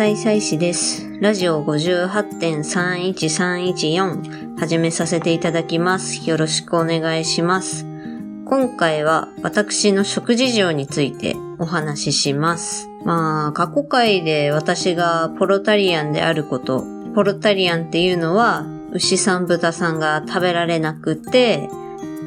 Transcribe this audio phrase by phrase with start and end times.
[0.00, 1.10] 高野菜祭司です。
[1.20, 6.26] ラジオ58.31314始めさせていただきます。
[6.26, 7.84] よろしくお願いします。
[8.46, 12.88] 今回は私の食事情についてお話しします。
[13.04, 16.82] まあ、過去回で私がポロタリアンであること、
[17.14, 21.68] ポロタリアンっていうのは牛さん豚さんが食べられなくて、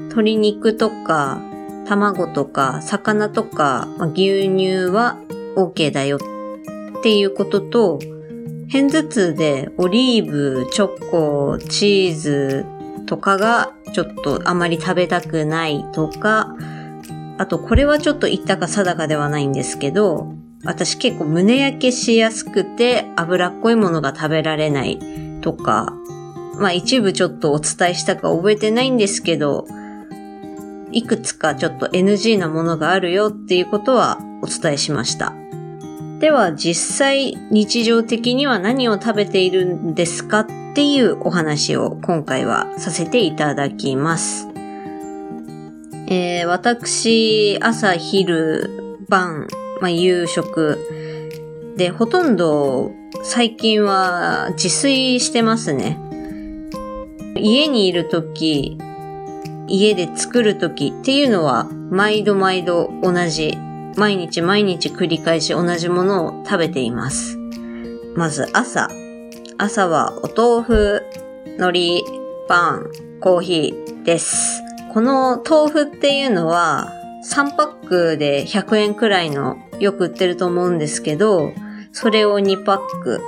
[0.09, 1.41] 鶏肉とか
[1.87, 5.17] 卵とか魚とかまあ牛乳は
[5.55, 6.19] OK だよ
[7.03, 7.99] っていうことと、
[8.71, 12.65] 片頭痛でオリーブ、チョコ、チーズ
[13.07, 16.55] とかがちょっとあまり食べたくないとか、
[17.37, 24.97] あとこれはちょっと言ったか定かではないんですけど、私結構胸焼けしやすくて脂っこいものが食べられない
[25.41, 25.93] とか、
[26.57, 29.67] まあ一部ちょっとお伝えしたか覚えてないんですけど、
[30.93, 35.33] いくつかちょっと NG なものがあるよっていうことはお伝えしました。
[36.19, 44.47] では実際日常的には何を食べているんですかっていうお話を今回はさせていただきます。
[46.07, 49.47] えー、私、朝、昼、晩、
[49.81, 50.79] まあ、夕食
[51.77, 52.91] で、ほとんど
[53.23, 55.99] 最近は自炊してますね。
[57.35, 58.77] 家にいるとき、
[59.67, 63.57] 家で作るときっていうのは毎度毎度同じ
[63.95, 67.37] 毎日毎日繰り返し同じものを食べています。
[68.15, 68.89] まず朝。
[69.57, 71.01] 朝はお豆腐、
[71.57, 72.01] 海苔、
[72.47, 72.91] パン、
[73.21, 74.61] コーヒーです。
[74.93, 76.91] この豆腐っていうのは
[77.23, 81.51] 3パックで100円くらいのよく売ってると思うんですけど、
[81.91, 83.21] それを2パック。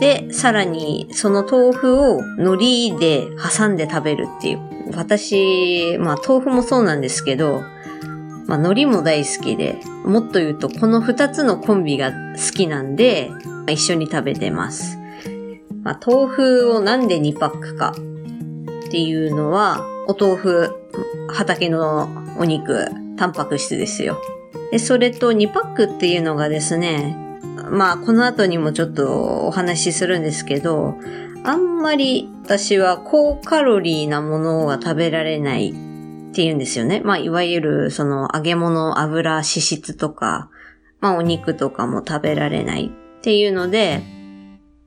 [0.00, 4.60] で、さらにその豆腐を海苔で挟んで食べるっていう。
[4.94, 7.62] 私、まあ豆腐もそうなんですけど、
[8.46, 14.98] まあ、海苔も大好きで、もっと言うとこの二つのコンビが好きなんで、まあ一緒に食べてます。
[15.82, 17.94] まあ、豆腐をなんで2パックか
[18.86, 20.70] っていうのは、お豆腐、
[21.28, 24.20] 畑のお肉、タンパク質ですよ。
[24.70, 27.16] で、それと2パックっていうのがですね、
[27.70, 30.96] まあ、この後にもちょっとお話しするんですけど、
[31.44, 35.74] あんまり私は高カロリーなものが食べられない
[36.34, 37.00] って言うんですよね。
[37.04, 40.50] まあ、いわゆる、その、揚げ物、油、脂質とか、
[40.98, 44.02] まあ、お肉とかも食べられないっていうので、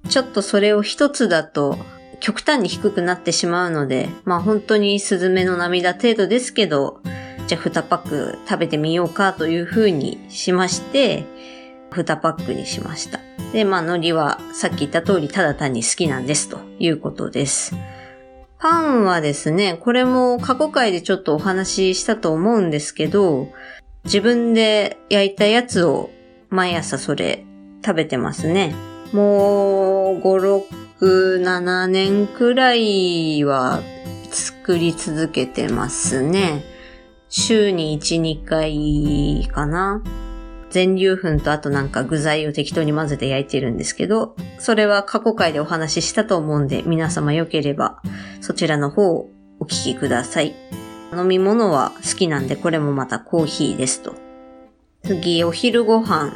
[0.10, 1.78] ちょっとそれを一つだと、
[2.20, 7.00] 極端に低くなってしまうので、まあ、本当にスズメの涙程度ですけど、
[7.48, 11.24] じゃあ2パック食べてみようかという風にしまして、
[11.92, 13.22] 2パックにしました。
[13.54, 17.74] で、まあ、海苔はさっき言った通り、ただ単に好きなんですということです。
[18.60, 23.50] パンはですね、これも過去回でちょっとお話ししたと思うんですけど、
[24.04, 26.10] 自分で焼いたやつを
[26.50, 27.46] 毎朝それ
[27.86, 28.74] 食べてますね。
[29.14, 30.64] もう5、
[31.00, 33.82] 6、7年くらいは
[34.32, 36.64] 作り続けてますね。
[37.30, 40.02] 週に1、2回かな。
[40.78, 48.00] 全粒粉とあとなんか具材を適当に混ぜて焼いてるんですけど、それは過去回でお話ししたと思うんで、皆様よければ
[48.42, 49.28] そちらの方を
[49.60, 50.54] お聞きください。
[51.12, 54.14] 飲み物は好きなんで、これもまたコーヒーですと。
[55.04, 56.32] 次、お昼ご飯。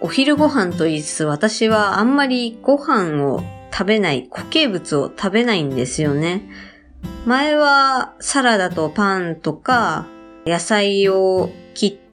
[0.00, 6.48] お昼ご飯と言いつつ、私はあんまりご飯を食べない、固形物を食べないんですよね。
[7.26, 10.06] 前はサラダとパンとか、
[10.46, 11.50] 野菜を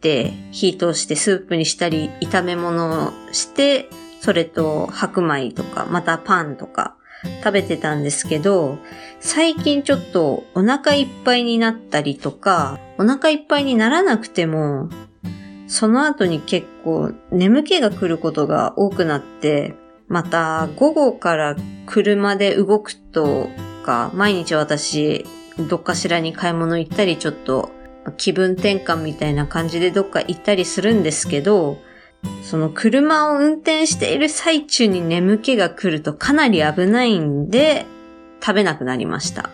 [0.04, 6.96] て火通してスープにしたり、炒め物をして、それと白米とか、またパンとか
[7.44, 8.78] 食べてたんですけど、
[9.20, 14.90] 最近ちょっとお腹いっぱいになったりとか、お腹いっぱいにならなくても、
[15.68, 19.76] その後に結構眠気が来ることが多くなって、
[20.10, 21.56] また午後から
[21.88, 23.50] 車で動くと
[23.84, 25.26] か、毎日私
[25.58, 27.72] どっかしらに買い物行ったりちょっと
[28.12, 31.78] 気分転換みたいな感じでどっか行ったりするんですけど、
[32.42, 37.86] その車を運転している最中に眠気が来るとかなり危ないんで
[38.42, 39.50] 食べなくなりました。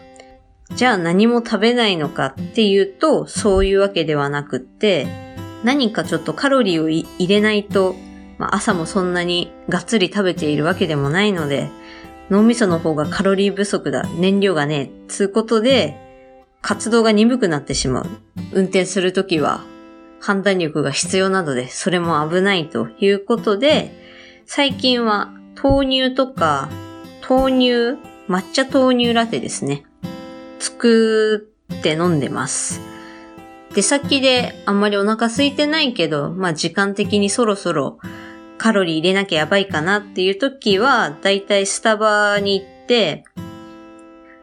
[0.76, 5.08] じゃあ何も食べないのかっていうとそういうわけではなくって
[5.64, 7.96] 何かちょっとカロリーを入れないと、
[8.38, 11.72] まあ、朝もそんなにがっつり食べているわけでもないので
[12.30, 16.09] 脳みその方がカロリー不足だ、燃料がね、つうことで
[16.62, 18.08] 活動が鈍くなってしまう。
[18.52, 19.64] 運転するときは
[20.20, 23.92] 判断力が必要なので、それも危ないということで、
[24.46, 26.70] 最近は豆乳とか、
[27.28, 27.72] 豆乳、
[28.28, 29.86] 抹茶豆乳ラテですね。
[30.60, 32.82] 作って飲んでます。
[33.74, 38.00] 出先であんまりお腹空いてないけど、まあ時間的にそろそろ
[38.58, 43.24] カロリー入れなきゃやばいかなっていう時は、だいたいスタバに行って、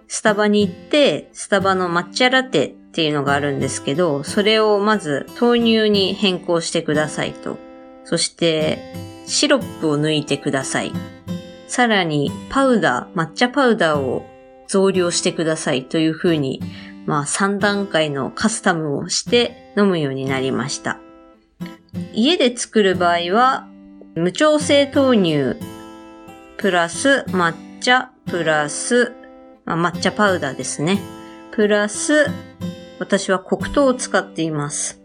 [0.08, 7.58] スタバに行って、スタバの抹茶ラテっていうのがあるんですけど、それをまず豆乳に変更してくださいと。
[8.04, 8.78] そして、
[9.26, 10.92] シロップを抜いてください。
[11.66, 14.24] さらに、パウダー、抹茶パウダーを
[14.68, 16.62] 増量してくださいというふうに、
[17.06, 20.98] まあ3段階のカスタムをして飲むようになりました。
[22.14, 23.66] 家で作る場合は、
[24.14, 25.60] 無調整豆乳、
[26.56, 29.12] プラス抹茶、プラス、
[29.66, 30.98] まあ、抹茶パウダーですね。
[31.50, 32.26] プラス、
[32.98, 35.02] 私は黒糖を使っています。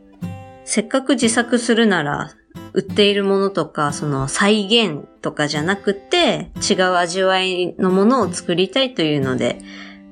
[0.63, 2.31] せっかく自作するなら、
[2.73, 9.59] 売っているものとか、その再現とかじゃなくて、違う味わいのものを作りたいというので、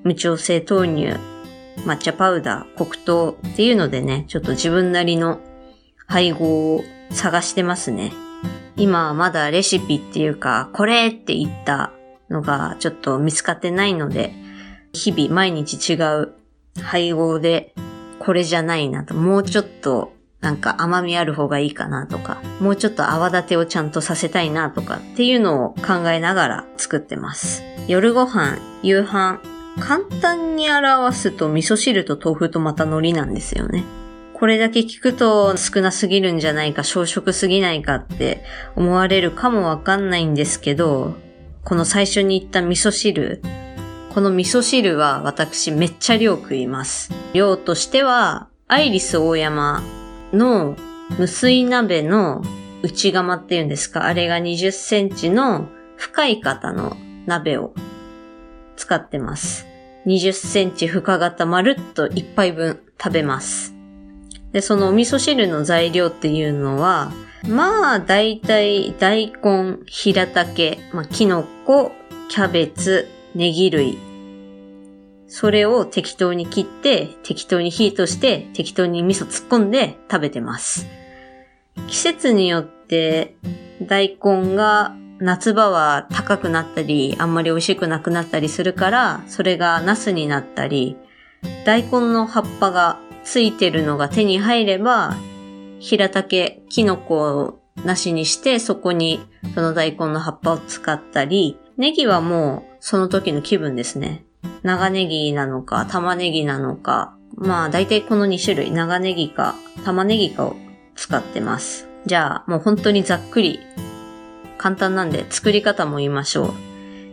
[0.04, 1.20] 無調整豆乳、
[1.86, 5.40] 抹茶パウダー、黒糖っていうのでね、ちょっと自分なりの
[6.08, 8.12] 配合を探してますね。
[8.76, 11.92] 今はまだレシピっていうか、これって言った
[12.30, 14.34] のがちょっと見つかってないので、
[14.94, 16.34] 日々毎日違う
[16.82, 17.74] 配合で
[18.20, 27.64] これじゃないなと、もうちょっとなんか甘みある方がいいかなとか、もうちょっと泡立てをちゃんとさせたいなとかっていうのを考えながら作ってます。
[27.88, 29.40] 夜ご飯、夕飯、
[29.80, 33.84] 簡単に表すと味噌汁と豆腐とまた海苔なんですよね。
[34.34, 38.42] これだけ聞くと少なすぎるんじゃないか、小食すぎないかって
[38.78, 41.16] 思われるかもわかんないんですけど、
[41.70, 43.44] この最初に言った味噌汁、
[44.16, 47.12] この味噌汁は私めっちゃ量食います。
[47.34, 49.84] 量としては、アイリス大山
[50.34, 50.76] の
[51.20, 52.42] 無水鍋の
[52.82, 57.76] 内釜っていうんですか、あれが20センチの深い型の鍋を
[58.76, 59.68] 使ってます。
[60.08, 63.76] 20センチ深型まるっと1杯分食べます。
[64.54, 67.12] で、そのお味噌汁の材料っていうのは、
[67.48, 71.92] まあ、だいたい大根、平竹、まあ、キノコ、
[72.28, 73.98] キャベツ、ネギ類。
[75.28, 80.88] それを適当に切って、適当に火として、適当に味噌突っ込んで食べてます。
[81.88, 83.36] 季節によって
[83.82, 90.98] 大根が夏場は高くなったり、あんまり美味しくなくなったりするから、それがナスになったり、
[91.66, 95.16] 大根の葉っぱがついてるのが手に入れば、
[95.80, 99.20] 平竹、キノコをなしにして、そこに
[99.56, 104.26] その大根の葉っぱを使ったり、ネギはもうその時の気分ですね。
[104.64, 109.56] 長ネギなのか、玉ねぎなのか、まあ大体この2種類、長ネギか
[109.86, 110.56] 玉ねぎかを
[110.96, 111.88] 使ってます。
[112.06, 113.60] じゃあもう本当にざっくり
[114.58, 116.54] 簡単なんで作り方も言いましょう。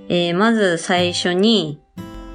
[0.09, 1.81] えー、まず最初に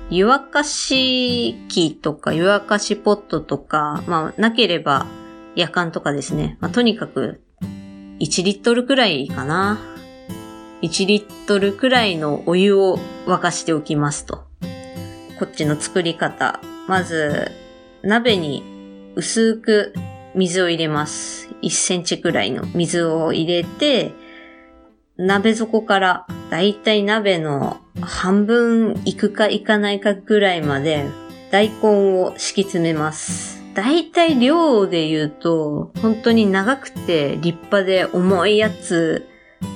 [0.09, 5.05] 湯沸かし器とか湯沸かしポットとか、まあ、なければ
[5.55, 6.57] 夜間とかですね。
[6.59, 7.41] まあ、とにかく、
[8.19, 9.79] 1リットルくらいかな。
[10.81, 14.45] 1リットルくらいのお湯を沸かしておきますと。
[15.39, 16.59] こっちの作り方。
[16.87, 17.51] まず、
[18.03, 18.63] 鍋に
[19.15, 19.93] 薄く
[20.35, 21.49] 水を入れます。
[21.61, 24.11] 1センチくらいの水を入れて、
[25.17, 31.05] 鍋底からだいたい鍋の半分いくかいかないかぐらいまで
[31.51, 33.60] 大根を敷き詰めます。
[33.73, 39.27] だいたい量で言うと、本当に長くて立派で重いやつ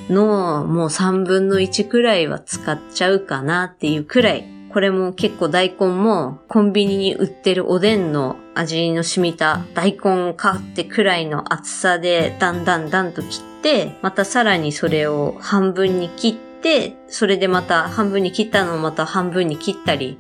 [0.10, 4.46] のもう3分の1くらいは使っちゃうかなっていうくらい。
[4.74, 20.18] これも結構大根もコンビニに売ってるおでんの味の染みた大根かってくらいの厚さでだんだんだんと切って、またさらにそれを半分に切って、それでまた半分に切ったのをまた半分に切ったり、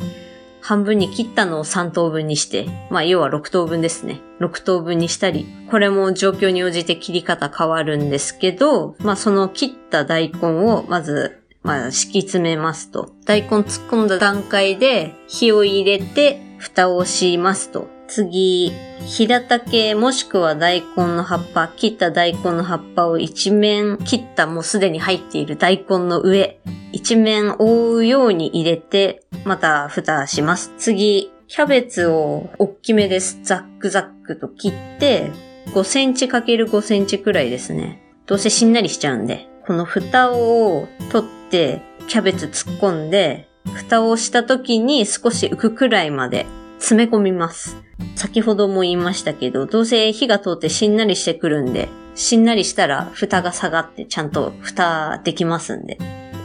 [0.65, 4.21] 半分に切ったのを3等分にして、まあ要は6等分ですね。
[4.39, 13.11] 6等分にしたり、これも状況に応じて切り方変わるんですけど、まあその切った大根をまず、まあ敷き詰めますと。
[13.25, 17.94] 大根突っ込んだ段階で火を入れて蓋をしますと。
[18.07, 18.71] 次、
[19.07, 26.59] 平竹もしくは大根の葉っぱ、切った大根の葉っぱを一面切ったもうすでに入っている大根の上、
[26.91, 30.73] 一面覆うように入れて、また蓋します。
[30.77, 33.39] 次、キャベツを大きめです。
[33.43, 35.31] ザックザックと切って、
[35.67, 38.01] 5センチ ×5 センチくらいですね。
[38.25, 39.47] どうせしんなりしちゃうんで。
[39.65, 46.45] この蓋を取って、キャベツ突っ込んで、蓋をした時に少し浮くくらいまで
[46.77, 47.77] 詰め込みます。
[48.15, 55.97] 先ほども言いましたけど、どうせ火が通ってしんなりしてくるんで、しんなりしたら蓋が下がってちゃんと蓋できますんで。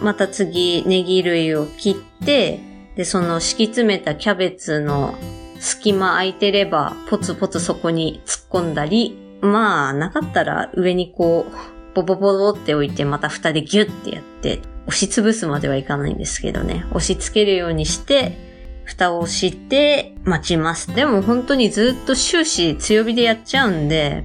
[0.03, 2.61] また次、ネギ類を切って、
[2.97, 5.15] で、その敷き詰めたキャベツの
[5.59, 16.85] 隙間空いてれば、ポツポツそこに突っ込んだり、まあ、なかったら上にこう、ボボボボって置いてまた蓋でギュッてやって、押しつぶすまではいかないんですけどね。
[16.91, 18.50] 押し付けるようにして、
[18.91, 20.93] 蓋をして待ちます。
[20.95, 24.25] でも本当にずっと終始強火でやっちゃうんで、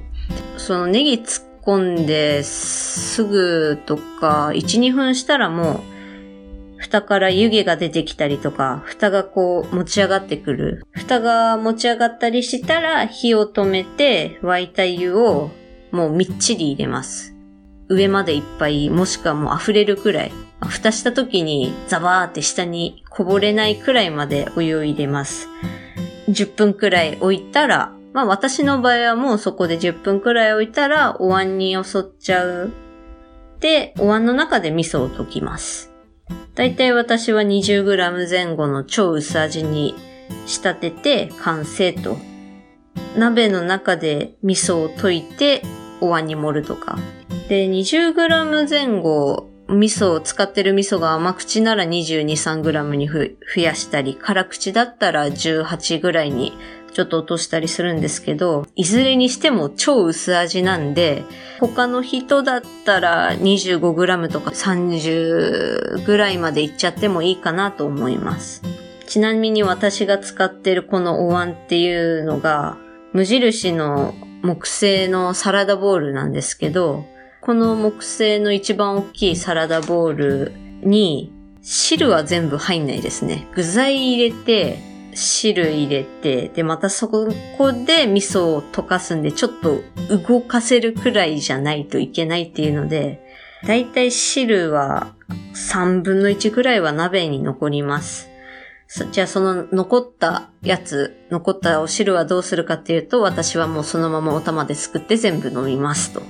[0.57, 5.83] そのネギ突っ込んですぐとか1、2分したらも
[6.77, 10.83] う蓋から湯気が出てきたりとか、蓋がこう持ち上がってくる。
[10.91, 15.51] 蓋が持ち上がったりしたら火を止めて沸いた湯を
[15.91, 17.34] もうみっちり入れます。
[17.87, 20.31] 上までいっぱい、もしくはもう溢れるくらい。
[20.61, 25.47] 蓋した時にザバーって下にこぼれないくらいまでお湯を入れます。
[26.27, 32.71] 10分くらい置いたら、まあ私の場合はもうそこで10分くらい置いたらお椀によそっちゃう。
[33.59, 35.91] で、お椀の中で味噌を溶きます。
[36.55, 39.93] だいたい私は 20g 前後の超薄味に
[40.45, 42.17] 仕立てて完成と。
[43.17, 45.61] 鍋の中で味噌を溶いて
[46.01, 46.97] お椀に盛るとか。
[47.49, 56.53] で、20g 前後味噌を使ってる味噌が甘口なら22、3g に増やしたり、辛口だったら18ぐらいに
[56.93, 61.23] ちょっと落としたりするんですけど、いずれにしても超薄味なんで、
[61.59, 68.61] 他の人だったら 25g とか30ぐらいまでいっちゃってもいいかなと思います。
[69.07, 72.77] ちなみに私が使ってるこのお椀っていうのが、
[73.13, 74.13] 無印の
[74.45, 77.05] 木製のサラダボウルなんですけど、
[77.41, 83.47] この木製の一番大きいサラダボウルに汁は全部入んないですね。
[83.55, 84.79] 具材入れて、
[85.13, 89.81] 汁入れて、で、またそこで味噌を溶かすんで、ちょっと
[90.27, 93.21] 動かせるくらいじゃないといけないっていうので、
[93.65, 95.13] だいたい汁は
[95.55, 98.29] 3分の1くらいは鍋に残ります。
[99.11, 106.21] じゃあその残ったやつ、残ったお汁はどうするかっていうと、私はもうそのままお玉ですくって全部飲みますと。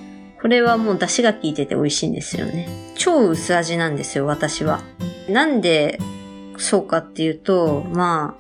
[0.42, 2.68] これはもう出汁が効いてて美味しいんですよね。
[2.96, 4.82] 超薄味なんですよ、私は。
[5.30, 6.00] なんで
[6.58, 8.40] そうかっていうと、ま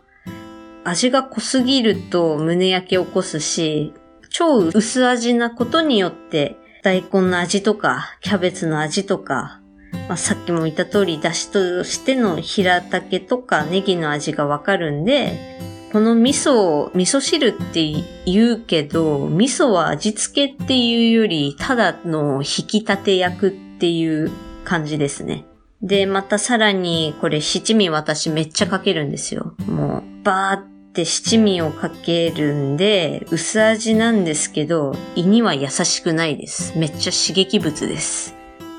[0.84, 3.93] あ、味が濃すぎると胸焼け起こすし、
[4.29, 9.62] 超薄味なことによって大根の味とか、キャベツの味とか、
[10.08, 15.58] まあ、さっきも言った通り、出汁としての平竹とかネギの味がわかるんで、
[15.92, 17.82] この味噌、味噌汁って
[18.25, 24.30] 言うけど、味噌は味付けっていうより、ただの引き立て役っていう
[24.66, 25.46] 感じですね。
[25.82, 29.56] で、またさらに、これ七味私めっちゃかけるんですよ。
[29.68, 36.78] もう、バーって七味をかけるんで、薄味なんですけど、胃には優しくないです。
[36.78, 38.36] めっちゃ刺激物です。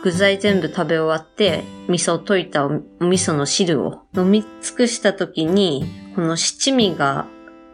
[0.07, 5.85] 具材全部食べ終わって、味噌を溶いたお味噌の汁を飲み尽くした時に、
[6.15, 7.27] この七味が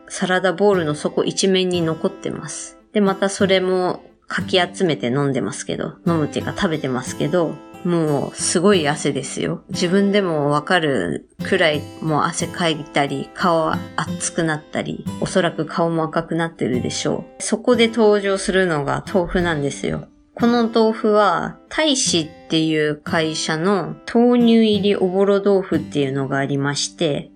[0.08, 2.78] サラダボウルの底一面に残ってます。
[2.94, 9.62] で、またそれもかき集めて飲んでますけど、飲むっていうか食べてますけど、もうすごい汗ですよ。
[9.68, 17.42] 自分でもわかるくらいもう汗かいたり、顔は熱くなったり、おそらく顔も赤くなってるでしょう。
[17.42, 20.08] そこで登場するのが豆腐なんですよ。
[20.34, 27.30] この豆腐は、大使っていう会社の豆乳入りおぼろ豆腐っていうのがありまして、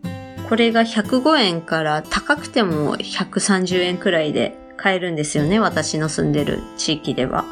[0.49, 5.59] これが105円から高くても130円くらいで買えるんですよね。
[5.61, 7.45] 私の住んでる地域では。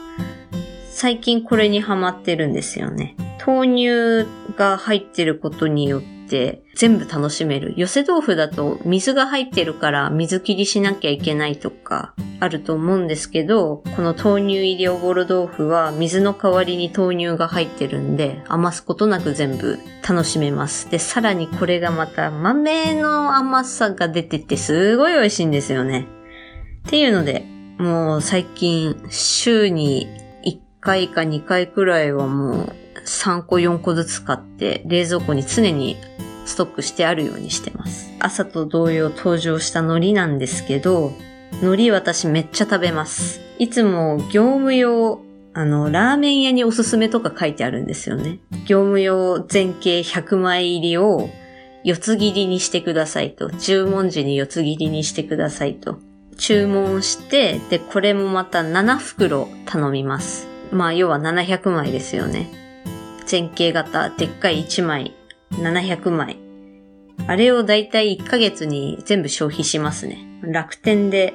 [0.91, 3.15] 最近これにハマってるんですよね。
[3.47, 7.75] 豆乳が入ってることによって全部楽しめる。
[7.77, 20.91] 寄せ豆腐だと水が入ってるから水切りしなきゃいけないとか、あると思うんですけど、この豆乳入りおぼろ豆腐は水の代わりに豆乳が入ってるんで、余すことなく全部楽しめます。
[20.91, 26.07] で、さらにこれがまた豆の甘さが出ててすごい美味しいんですよね。
[26.87, 27.45] っていうので、
[27.79, 30.07] もう最近週に
[30.45, 32.73] 1回か2回くらいはもう
[33.05, 35.97] 3個4個ずつ買って冷蔵庫に常に
[36.47, 38.11] ストックしてあるようにしてます。
[38.21, 41.13] 朝と同様登場した海苔なんですけど、
[41.63, 43.41] 海苔私めっちゃ食べます。
[43.59, 45.21] いつも業務用、
[45.55, 48.41] あの、ラーメン屋におすすめとか書いてあるんですよね。
[48.67, 51.31] 業務用全形100枚入りを
[51.85, 53.51] 四つ切りにしてくださいと。
[53.51, 55.99] 注文時に四つ切りにしてくださいと。
[56.37, 60.49] 注文して、で、これもまた7袋頼みます。
[60.73, 62.64] まあ、要は700枚ですよね。
[63.31, 65.15] 前傾型、でっかい1枚、
[65.53, 66.39] 700枚。
[67.27, 70.19] あれをだいたい1ヶ月に全部消費しますね。
[70.43, 71.35] 楽天で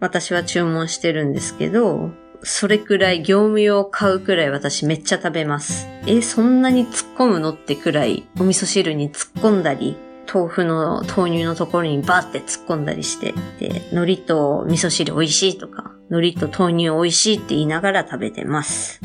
[0.00, 2.10] 私は注文してるんですけど、
[2.42, 5.88] それくらい業務用買うくらい私めっちゃ食べます。
[6.06, 9.96] え、そんなに突っ込むのってくらいお味噌汁に突っ込んだり、
[10.32, 19.00] 豆腐の豆乳のところにバーって突っ込んだりして、で、海苔と味噌汁美味しいとか、海苔と豆乳美味しいって言いながら食べてます。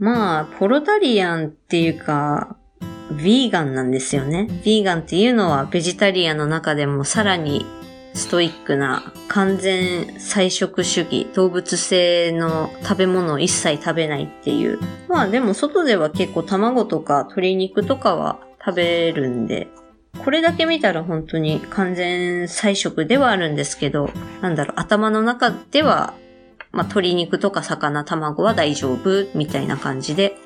[0.00, 2.56] まあ、ポロタリアンっていうか、
[3.12, 4.48] ヴィーガンなんですよね。
[4.48, 7.66] ヴィーガンっていうのはベジタリアンの中でもさらに
[8.14, 14.78] ストイックな完全菜食主義、動物性の食べ物を一切食べないっていう。
[15.08, 19.68] まあでも外では結構卵とか鶏肉とかは食べるんで、
[20.24, 26.14] これだけ見たら本当に完全菜食ではあるんですけど、なんだろう、頭の中では、
[26.72, 30.36] まあ鶏肉とか魚、卵は大丈夫みたいな感じで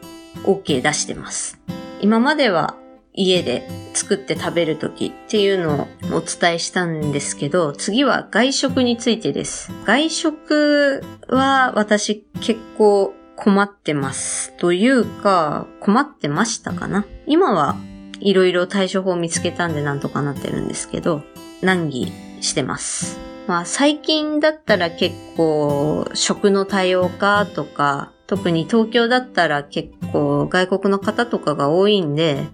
[0.44, 1.58] OK 出してます。
[2.00, 2.76] 今までは
[3.14, 9.70] 家で作って食べるときっていうのをお伝えしたんですけど、次は外食についてです。
[9.84, 14.52] 外食は私結構困ってます。
[14.56, 17.76] というか、困ってましたかな今は
[18.20, 21.22] いろいろ対処法を見つけたんでなんとかなってるんですけど、
[21.62, 23.33] 難儀してます。
[23.46, 32.46] まあ最近だったら結構食の多様化とか、特に東京だったら結構外国の方とかが多いんで、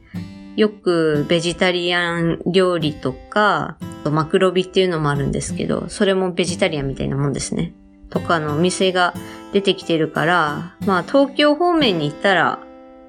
[0.57, 7.73] よくベジタリアン料理とか、マクロビっていうのもあるんですけど、それもベジタリアンみたいなもんですね。
[8.11, 9.15] とかのお店が
[9.53, 12.59] 出てきてるから、まあ東京方面に行ったら、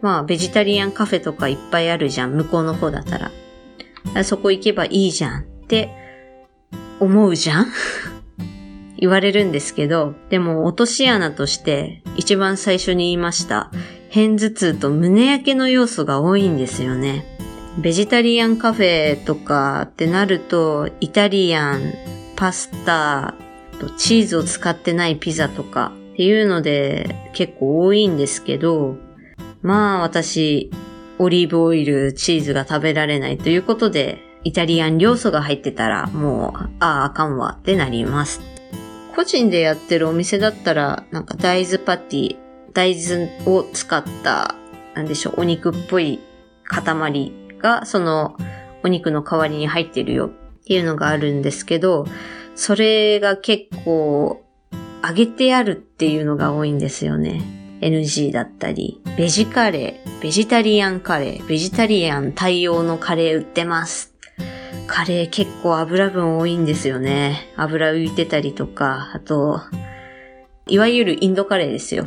[0.02, 3.32] まあベジタリアンカフェとかいっぱいあるじゃん、向こうの方だったら。
[4.14, 5.90] らそこ行けばいいじゃんって
[7.01, 7.67] 思うじゃん？
[8.98, 13.72] 言われるんですけど、でも落とし穴として一番最初に言いました、
[14.13, 17.25] 片頭痛と胸焼けの要素が多いんですよね。
[17.79, 21.93] ベジタリアンカフェとかってなると、イタリアン、
[22.36, 23.34] パスタ、
[23.98, 28.98] チーズを使ってないピザとかっていうので結構多いんですけど、
[29.63, 30.70] まあ私、
[31.17, 38.42] オリーブオイル、チーズが食べられないということで、イタリアン要素が入ってたらもう、ああ、あかんわってなります。
[39.16, 42.38] 個人でやってるお店だったら、なんか大豆パティ、
[42.74, 44.56] 大豆を使った、
[44.96, 46.20] なんでしょう、お肉っぽい
[46.64, 48.38] 塊が、その
[48.84, 50.30] お肉の代わりに入ってるよっ
[50.66, 52.06] ていうのがあるんですけど、
[52.56, 54.44] それが結構、
[55.04, 57.42] 揚げてあるっていうのが多いんですよね。
[57.82, 64.11] NG だったり、ベジカレー、ベジタリアンカレー、ベジタリアン対応のカレー売ってます。
[64.87, 67.51] カレー結構油分多いんですよね。
[67.55, 69.61] 油浮いてたりとか、あと、
[70.67, 72.05] いわゆるインドカレーですよ。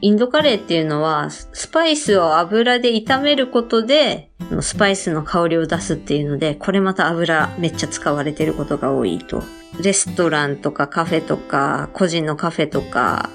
[0.00, 9.42] インドカレーっていうのは、スパイスを油で炒めることで、スパイスの香りを出すっていうので、これまた油めっちゃ使われてることが多いと。
[9.80, 13.30] レストランとかカフェとか、個人のカフェとか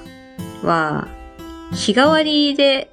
[0.61, 1.07] は、
[1.71, 2.91] 日替わりで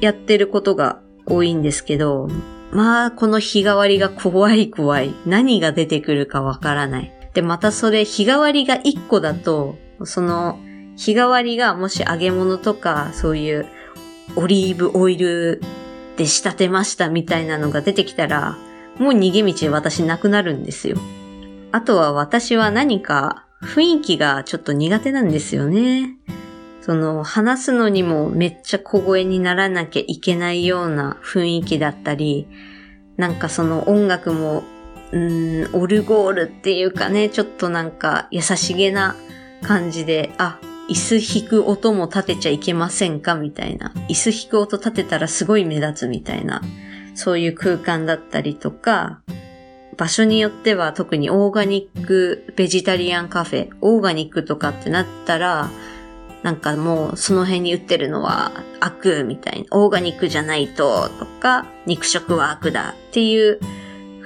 [0.00, 2.28] やってることが多いんですけど、
[2.74, 5.14] まあ、この日替わりが怖い怖い。
[5.26, 7.12] 何が出てくるかわからない。
[7.32, 10.58] で、またそれ日替わりが1個だと、その
[10.96, 13.66] 日替わりがもし揚げ物とか、そういう
[14.34, 15.62] オリーブオイル
[16.16, 18.58] で仕立てましたみたいなのが出てきたら、
[18.98, 20.96] もう逃げ道私なくなるんですよ。
[21.70, 26.16] あとは私は何か雰囲気がちょっと苦手なんですよね。
[26.84, 32.46] その話すのにもめっちゃ小声にならなきゃいけないような雰囲気だったり、
[33.16, 34.64] なんかその音楽も、
[35.10, 39.16] うん、オルゴールっていうかね、ちょっとなんか優しげな
[39.62, 40.58] 感じで、あ、
[40.90, 43.94] 椅子引く音も立てちゃいけませんかみたいな。
[44.10, 46.60] 椅子引く音立てたらすごい目立つみたいな。
[47.14, 49.22] そういう空間だったりとか、
[49.96, 55.70] 場所によっては特にオーガニックベジタリアンカフェ、オーガニックとかってなったら、
[56.44, 63.58] なんかもうその辺に売ってるのは悪みたいな、オーガニックじゃないととか、肉食は悪だっていう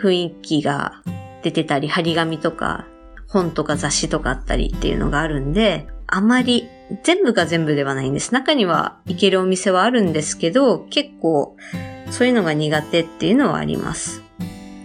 [0.02, 1.00] 雰囲気が
[1.44, 2.86] 出てたり、張り紙とか
[3.28, 6.68] 本とか雑誌とかあったりっていうのがあるんで、あまり
[7.04, 8.34] 全部が全部ではないんです。
[8.34, 11.56] 中には行けるお店はあるんですけど、結構
[12.10, 14.24] そういうのが苦手っていうのはあります。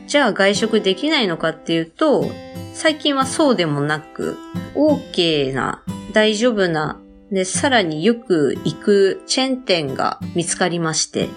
[0.06, 2.30] じゃあ外食できないのかっていうと、
[2.76, 4.38] 最近はそうでもなく、
[4.76, 7.00] OK な、大丈夫な、
[7.34, 11.30] で、さらによく行くチェーン店が見つかりまして、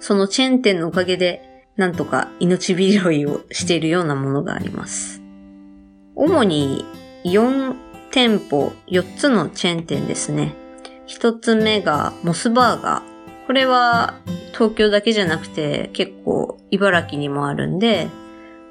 [0.00, 5.22] そのチェーン店のおかげで、なんとか命拾いをしているようなものがあります。
[6.16, 6.84] 主に
[7.24, 7.76] 4
[8.10, 10.56] 店舗、4つのチェーン店ですね。
[11.06, 13.46] 1つ目がモスバーガー。
[13.46, 14.14] これは
[14.52, 18.08] 東京だけじゃなくて結構茨城にもあるんで、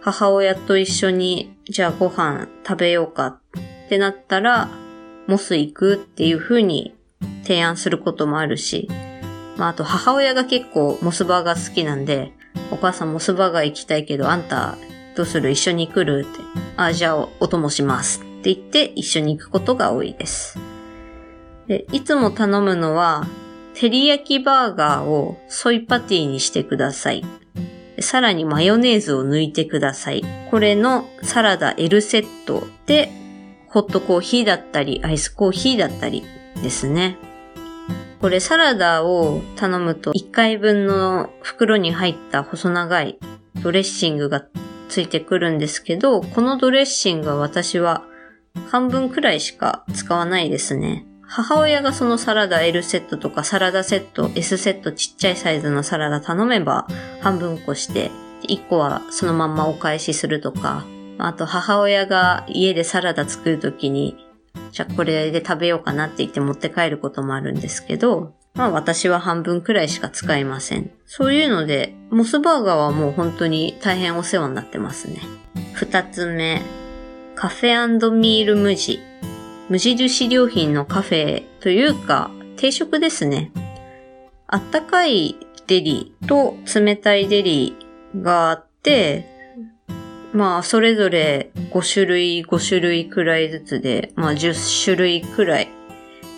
[0.02, 3.40] 母親と一緒にじゃあご飯食べようかっ
[3.88, 4.70] てなったら、
[5.28, 6.96] モス行くっていう風に
[7.44, 8.90] 提案することもあるし、
[9.58, 12.32] まああと母親が結構モスバーガー好きなんで、
[12.72, 14.78] お母さんモスバーガー行きたいけどあんた
[15.16, 15.50] どうする？
[15.52, 16.26] 一緒に来る？
[16.28, 16.40] って。
[16.78, 20.60] あ、じゃあお供しますって言って一緒に行くことが多いです。
[21.68, 23.28] で、いつも頼むのは、
[23.74, 27.26] 照り焼きバーガーをソイパティにしてください。
[28.00, 30.24] さらにマヨネーズを抜いてください。
[30.52, 33.12] これのサラダ L セットで、
[33.70, 36.24] ホットコーヒーだったり、アイスコーヒーだったり
[36.62, 37.18] ですね。
[38.20, 43.20] これサラダを頼むと1回分の袋に入った細長い
[43.62, 44.44] ドレッシングが
[44.90, 48.04] ついてくるんですけど、このドレッシングは私は
[48.70, 51.06] 半分くらいしか使わないですね。
[51.30, 56.88] 母親がそのサラダ L セットとかサラダセット、S セットちっちゃいサイズのサラダ頼めば
[57.22, 58.12] 半分こして、
[58.48, 60.86] 1個はそのまんまお返しするとか、
[61.18, 64.18] あと母親が家でサラダ作るときに、
[64.72, 70.92] じゃあこれで食べようかなって言って持って帰ることもあるんですけど、まあ私は半分くらいしか使いません。
[71.06, 75.22] そういうので、モスバーガーはもう本当に大変お世話になってますね。
[75.74, 76.62] 二つ目、
[77.36, 79.00] カフェミール無地。
[79.70, 83.52] 無印良品のカフェというか、定食ですね。
[84.48, 85.36] あったかい
[85.68, 89.37] デリーと冷たいデリーがあって、
[90.34, 95.70] まあ、それぞれ5種類、5種類くらいずつで、まあ10種類くらい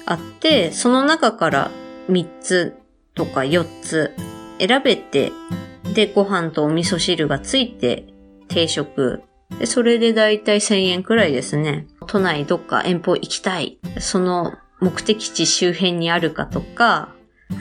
[0.06, 1.72] あって、その中から
[2.10, 2.78] 3つ
[3.16, 4.16] とか4つ
[4.60, 5.32] 選べて、
[5.94, 8.06] で、ご飯とお味噌汁がついて
[8.48, 9.24] 定食
[9.58, 11.88] で、それでだいたい1000円くらいですね。
[12.08, 13.80] 都内どっか遠方行きたい。
[14.00, 17.10] その目的地周辺にあるかとか、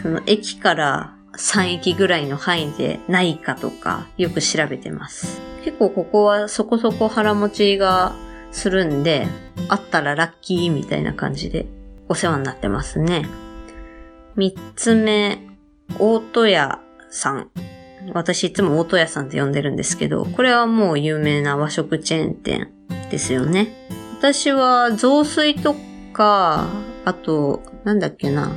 [0.02, 5.47] その駅から3駅ぐらいの範囲でないかとか、よく調べてます。
[5.68, 8.14] 結構ここはそこそこ腹持ちが
[8.52, 9.28] するんで、
[9.68, 11.66] あったらラッキーみたいな感じで
[12.08, 13.28] お世話になってますね。
[14.34, 15.46] 三つ目、
[15.98, 17.50] 大戸屋さん。
[18.14, 22.70] 私いつも大戸屋さんって呼んでるんですけど、これはもう有名な和食チェーン店
[23.10, 23.68] ですよね。
[24.18, 25.74] 私は雑炊と
[26.14, 26.66] か、
[27.04, 28.52] あと、なんだっけな、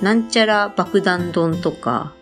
[0.00, 2.12] なんちゃら爆弾丼とか、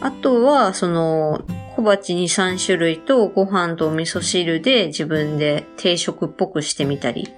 [0.00, 1.42] あとは、その、
[1.76, 7.28] 小鉢に3種類とご飯とお味噌汁で自分で定食っぽくしてみたり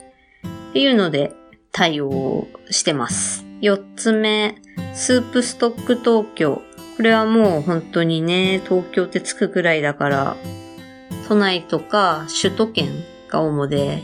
[0.70, 1.32] っていうので
[1.70, 3.44] 対応してます。
[3.62, 4.56] 4つ目、
[4.94, 6.62] スープストック東京。
[6.96, 10.36] これはもう本当にね、東京ってつくくらいだから、
[11.28, 12.88] 都内とか首都圏
[13.28, 14.02] が主で、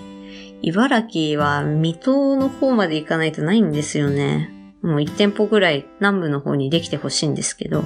[0.63, 4.51] 茨城は水戸の方まで行かないとないんですよね。
[4.83, 7.85] もう1店舗ぐらい南部の方にできてほしいんですけど。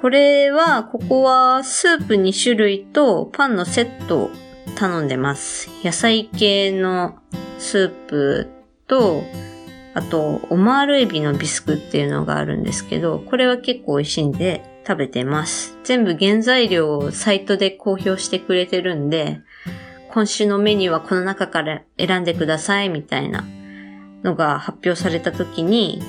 [0.00, 4.30] これは、ここはスープ2種類とパンのセットを
[4.76, 5.68] 頼んでます。
[5.82, 7.18] 野菜系の
[7.58, 8.48] スープ
[8.86, 9.22] と、
[9.94, 15.76] あと、オマールエビのビスクっていうのがあるんですけど、これは結構美味しいんで食べてます。
[15.82, 19.40] 全部原材料をサイトで公表してくれてるんで、
[20.10, 23.44] 今週のメニューはこの中から選んでくださいみたいな
[24.22, 26.00] のが発表された時に、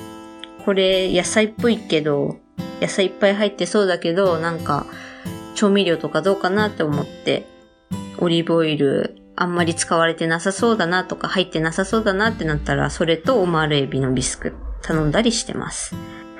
[0.64, 2.38] これ野菜っぽいけど、
[2.80, 4.86] 野菜いっぱい入ってそうだけど、なんか
[5.54, 7.46] 調味料とかどうかなって思って、
[8.18, 15.94] オリーブオイルあんまり使われてなさそうだなとか入ってなさそうだなってなったら、それとオマールエビのビスク頼んだりしてます。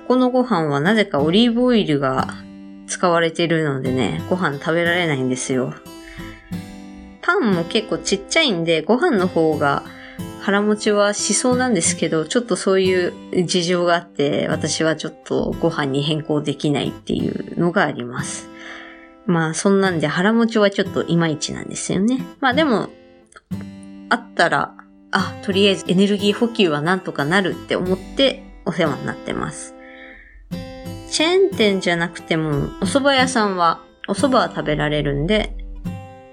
[0.09, 2.35] ここのご飯はなぜかオリーブオイルが
[2.89, 5.73] 使われてるのでね、ご飯食べられないんですよ。
[7.23, 9.85] パンも結構ちっちゃいんで、ご飯の方が
[10.41, 18.49] 腹持ちはしそうなんですけど、ちょっとそういう事情があって、私はちょっとご飯に変更できないっていうのがあります。
[19.27, 22.25] まあそんなんで腹持ちはちょっといまいちなんですよね。
[22.41, 22.89] まあでも、
[24.09, 24.75] あったら、
[25.13, 29.75] あ、とりあえずエネルギー補給はなんとかなるって思ってお世話になってます。
[31.11, 35.57] チェーン店じゃなくても、お蕎麦屋さんは、お蕎麦は食べられるんで、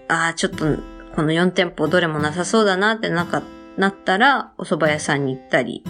[0.08, 0.78] ああ、ちょっと、
[1.15, 5.83] この4店舗どれもなさそうだなってなかった、なったら、お蕎麦屋さんに行ったり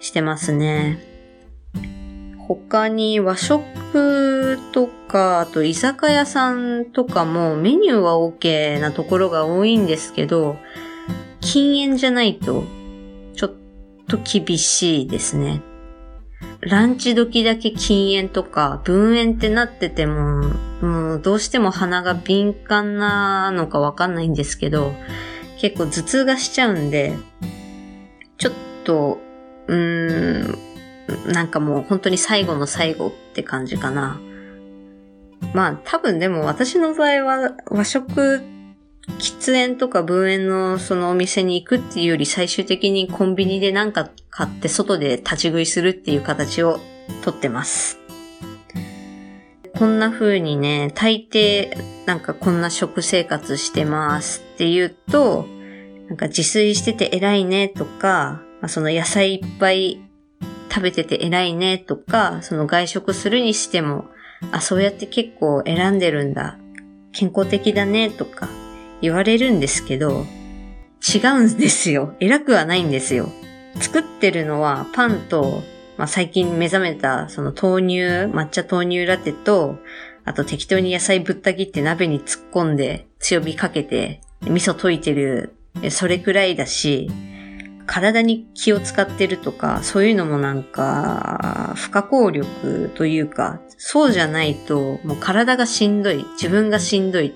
[0.00, 1.02] してますね。
[2.46, 10.56] 他に和食とか、あと居酒屋さんとかもメニューは OK なところが多いんですけど、
[11.40, 12.64] 禁煙じゃないと
[13.34, 13.52] ちょっ
[14.08, 15.62] と厳しいですね。
[16.60, 20.42] ランチ時だけ禁煙とか分煙ってなってても、
[20.82, 24.92] もうどうしても鼻が敏感なのかわかんないんですけど、
[25.60, 27.16] 結構頭痛がしちゃうんで、
[28.38, 28.52] ちょっ
[28.84, 29.20] と、
[29.66, 30.56] うー
[31.28, 34.20] ん、なんかもう本当に最後の最後って感じかな。
[35.52, 38.42] まあ多分でも私の場合は和食
[39.18, 46.78] 喫煙とか分煙のそのお店に行くっていうより最終的にコンビニでなんか買って外で立ち食いするっていう形を
[47.22, 47.99] とってます。
[49.80, 55.46] こんな風にね、大抵なんかこんな食生活してますって言うと、
[56.06, 60.02] なんか自炊してて偉いねとか、まあ、その野菜いっぱい
[60.68, 64.04] 食べてて偉いねとか、その外食するにしても、
[64.52, 66.58] あ、そうやって結構選んでるんだ。
[67.12, 68.50] 健康的だねとか
[69.00, 70.26] 言われるんですけど、
[71.00, 72.14] 違うんですよ。
[72.20, 73.30] 偉くはないんですよ。
[73.80, 75.62] 作ってるのはパンと、
[76.00, 77.98] まあ、最近目覚めたその豆乳、
[78.34, 79.76] 抹茶豆乳ラテと、
[80.24, 85.54] あと適当に野菜ぶった切って鍋に突っ込んで強火かけて味噌溶いてる、
[85.90, 87.10] それくらいだし、
[87.84, 97.34] 体に気を使ってるとか、そういうのもなんか、不可抗力というか、そうじゃないと、もう体がしんどい、自分がしんどい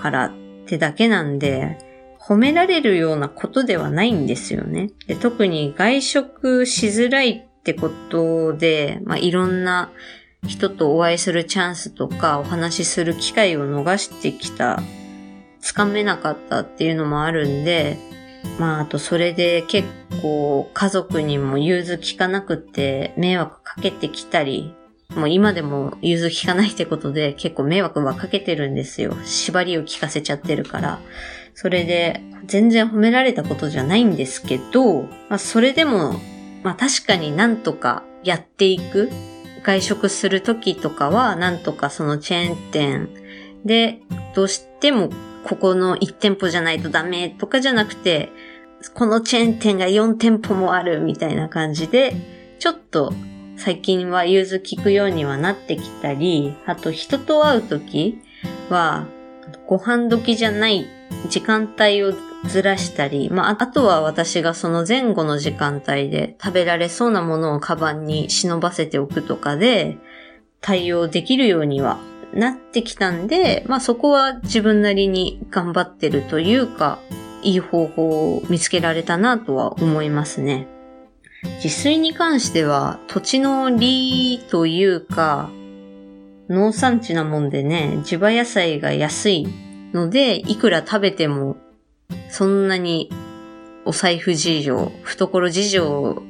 [0.00, 0.32] からっ
[0.66, 1.78] てだけなんで、
[2.18, 4.90] 褒められるようなことではないんですよね。
[5.06, 9.92] で特に外食しづらいってことで、まあ、いろんな
[10.48, 14.82] 人とお会いするチャンスとかお話しする機会を逃してきた、
[15.60, 17.96] つかめなかったっていうのもあるんで、
[18.58, 19.88] まあ、あとそれで結
[20.20, 24.74] 構家族にも融通聞かなくて迷惑かけてきたり、
[25.14, 29.16] もう今でも融通聞かないってことで結構迷惑はかけてるんですよ。
[29.24, 30.98] 縛りを聞かせちゃってるから。
[31.54, 36.16] それで全然褒められたことじゃないんですけど、まあそれでも、
[36.62, 39.10] まあ確かになんとかやっていく。
[39.62, 43.08] 外食するときとかはなんとかそのチェーン店
[43.64, 44.00] で
[44.34, 45.10] どうしても
[45.44, 48.30] ここの1店舗じゃないとダメとかじゃなくて、
[48.94, 52.16] このチェーン店が4店舗もあるみたいな感じで、
[52.58, 53.12] ちょっと
[53.56, 58.18] 最近は融通聞くようにはなってきたり、あと人と会うとき
[58.68, 59.06] は、
[59.66, 60.86] ご飯時じゃない
[61.28, 62.12] 時間帯を
[62.44, 69.98] ずらしたり、まあ、あとは私がその前後の時間帯で食べられそうなものをカバンに忍ばせておくとかで
[70.60, 71.98] 対応できるようには
[72.34, 76.98] なってきたんで、まあそこは自分なりに頑張ってるというか、
[77.42, 80.66] いい方法を見つけられたなとは思いますね。
[81.56, 85.50] 自炊に関しては土地の利というか、
[86.48, 89.48] 農産地なもんでね、地場野菜が安い
[89.92, 91.56] ので、いくら食べても、
[92.28, 93.10] そんなに
[93.84, 96.22] お財布事情、懐事情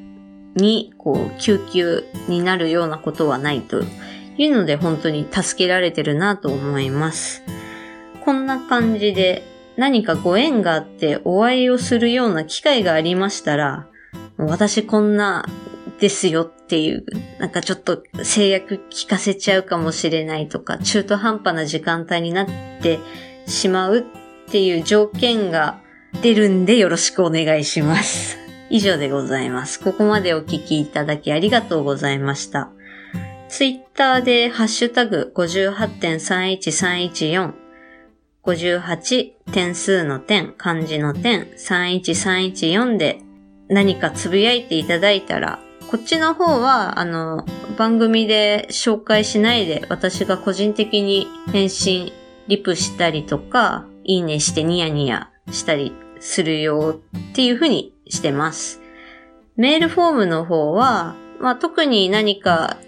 [0.56, 3.82] に、こう、救急になるようなことはないと
[4.36, 7.42] いうので本当に助けられてるなと思います。
[8.24, 9.42] こんな感じで
[9.76, 13.88] 何かご縁があってお会いをするような機会がありましたら、
[14.38, 15.46] 私こんな
[15.98, 17.04] ですよっていう、
[17.38, 22.46] なんかちょっと制約聞かせちゃうかもしれないとか、中途半端な時間帯になっ
[22.82, 22.98] て
[23.46, 24.04] しまう
[24.52, 25.80] っていう条件が
[26.20, 28.36] 出るんでよろしくお願いします。
[28.68, 29.80] 以上でございます。
[29.80, 32.68] ここまでお聞きいただきありがとうございました。
[33.48, 37.54] ツイッターでハッシュタグ58.31314
[38.44, 43.22] 58点数の点、漢字の点、31314で
[43.70, 45.60] 何かつぶやいていただいたら、
[45.90, 47.46] こっちの方は、あの、
[47.78, 52.12] 番組で紹介しないで、私が個人的に返信、
[52.48, 58.80] リプしたりとか、いいねしてニヤニヤしたりするよっていう風にしてます。
[59.56, 62.78] メールフォームの方は、まあ、特に何か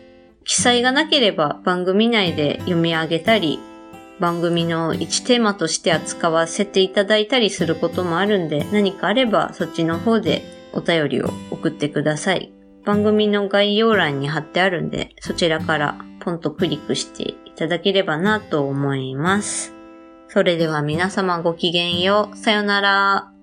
[0.45, 3.59] 記載がなければ番組内で読み上げたり、
[4.21, 12.53] 番組の1テーマとして扱わせていただいたりすることもあるんで、何かあればそっちの方でお便りを送ってください。
[12.85, 19.74] 番組の概要欄に貼ってあるんで、そちらからポンとクリックしていただければなと思います。
[20.35, 22.37] それでは皆様ごきげんよう。
[22.37, 23.34] さよなら。